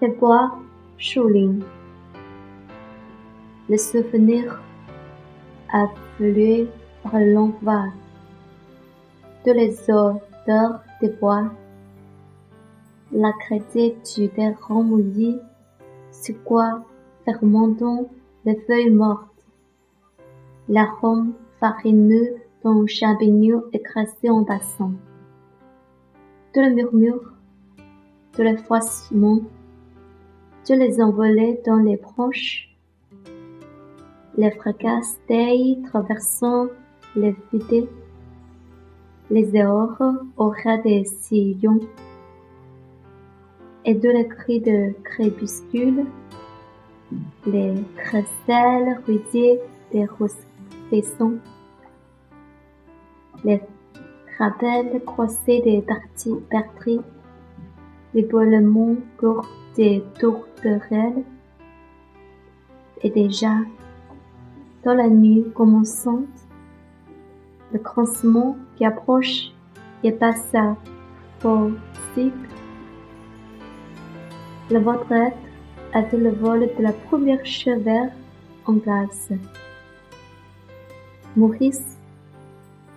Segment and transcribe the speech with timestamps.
[0.00, 0.58] Les bois,
[0.98, 1.58] Choulin.
[3.68, 4.60] Le souvenir
[5.72, 6.68] afflué
[7.02, 7.92] par longue vague
[9.44, 11.50] de les odeurs des bois,
[13.10, 15.38] la crédité des rangs mouillés,
[16.10, 16.84] c'est quoi
[17.24, 18.08] fermentant
[18.44, 19.46] les feuilles mortes,
[20.68, 24.92] l'arôme farineux d'un champignon écrasé en bassin,
[26.54, 27.32] de le murmure,
[28.36, 29.40] de l'effacement,
[30.68, 32.74] de les envoler dans les branches,
[34.36, 35.18] les fracasses
[35.90, 36.68] traversant
[37.14, 37.88] les fidets,
[39.30, 39.98] les heures
[40.36, 40.52] au
[40.84, 41.80] des sillons,
[43.84, 46.06] et de les cris de crépuscule,
[47.46, 49.60] les crécelles ruisées
[49.92, 50.06] des
[50.88, 51.38] faisons,
[53.44, 53.60] les
[54.38, 56.36] rappels croisés des parties
[58.14, 61.24] les boulements courts des tourterelles,
[63.02, 63.56] et déjà,
[64.84, 66.26] dans la nuit commençante,
[67.72, 69.50] le croissement qui approche
[70.04, 70.76] et passe à
[72.14, 72.34] cycle,
[74.70, 75.36] le être
[75.92, 78.10] avait le vol de la première chevère
[78.66, 79.30] en glace.
[81.36, 81.98] Maurice,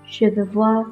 [0.06, 0.86] je veux voir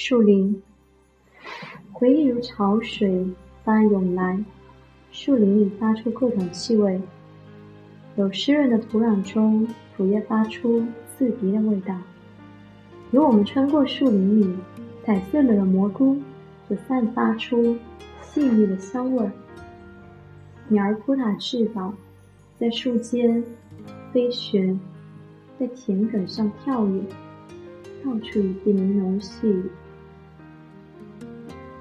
[0.00, 0.62] 树林，
[1.92, 3.26] 回忆如潮水
[3.64, 4.44] 般涌来。
[5.10, 7.02] 树林里发出各种气味，
[8.14, 11.96] 有湿润的土壤中，腐叶发出刺鼻的味道；
[13.10, 14.56] 有我们穿过树林里，
[15.04, 16.16] 踩碎了的蘑菇
[16.68, 17.76] 所散发出
[18.22, 19.28] 细腻的香味。
[20.68, 21.92] 鸟儿扑打翅膀，
[22.56, 23.42] 在树间
[24.12, 24.78] 飞旋，
[25.58, 27.02] 在田埂上跳跃，
[28.04, 29.64] 到处一片呢浓细。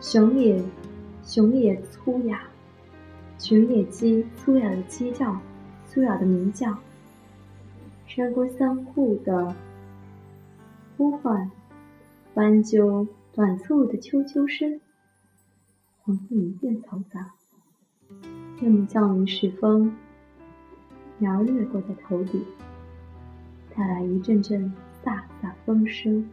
[0.10, 0.64] 熊也，
[1.22, 2.40] 熊也粗哑。
[3.38, 5.38] 雄野鸡粗哑的鸡叫，
[5.86, 6.74] 粗哑的鸣叫，
[8.08, 9.54] 穿过相互的
[10.96, 11.52] 呼唤，
[12.34, 14.80] 斑鸠短促的啾啾声，
[15.98, 17.34] 黄昏一片嘈杂。
[18.62, 19.94] 夜幕降临时分，
[21.18, 22.46] 鸟掠过在头顶，
[23.76, 26.26] 带来一阵阵飒飒风声。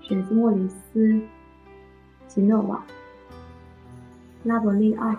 [0.00, 1.00] 选自莫里斯·
[2.28, 2.84] 吉诺瓦。
[4.44, 5.16] 拉伯利奥。